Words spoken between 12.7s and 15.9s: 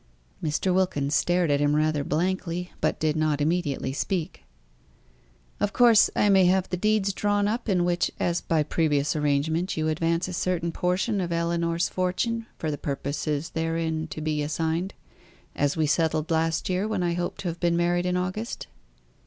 the purposes therein to be assigned; as we